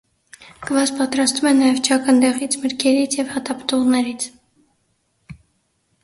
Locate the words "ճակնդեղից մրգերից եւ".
1.87-3.29